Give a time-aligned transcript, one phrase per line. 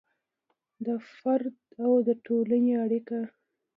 [0.85, 1.55] د فرد
[1.85, 3.19] او د ټولنې اړیکه